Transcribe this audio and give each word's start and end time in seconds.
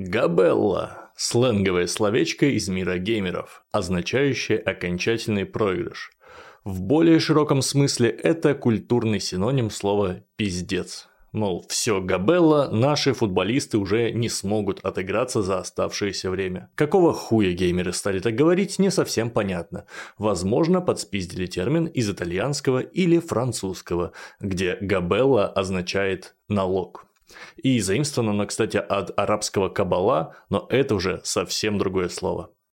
Габелла– 0.00 1.10
сленговое 1.16 1.88
словечко 1.88 2.46
из 2.46 2.68
мира 2.68 2.98
геймеров, 2.98 3.64
означающее 3.72 4.56
окончательный 4.56 5.44
проигрыш. 5.44 6.12
В 6.62 6.82
более 6.82 7.18
широком 7.18 7.62
смысле 7.62 8.08
это 8.10 8.54
культурный 8.54 9.18
синоним 9.18 9.70
слова 9.70 10.22
«пиздец». 10.36 11.08
Мол, 11.32 11.66
все, 11.68 12.00
Габелла, 12.00 12.68
наши 12.70 13.12
футболисты 13.12 13.76
уже 13.76 14.12
не 14.12 14.28
смогут 14.28 14.78
отыграться 14.84 15.42
за 15.42 15.58
оставшееся 15.58 16.30
время. 16.30 16.70
Какого 16.76 17.12
хуя 17.12 17.50
геймеры 17.50 17.92
стали 17.92 18.20
так 18.20 18.36
говорить, 18.36 18.78
не 18.78 18.92
совсем 18.92 19.30
понятно. 19.30 19.86
Возможно, 20.16 20.80
подспиздили 20.80 21.46
термин 21.46 21.86
из 21.86 22.08
итальянского 22.08 22.78
или 22.78 23.18
французского, 23.18 24.12
где 24.38 24.78
Габелла 24.80 25.48
означает 25.48 26.36
«налог». 26.48 27.07
И 27.56 27.80
заимствовано 27.80 28.32
оно, 28.32 28.46
кстати, 28.46 28.76
от 28.76 29.18
арабского 29.18 29.68
кабала, 29.68 30.36
но 30.48 30.66
это 30.70 30.94
уже 30.94 31.20
совсем 31.24 31.78
другое 31.78 32.08
слово. 32.08 32.50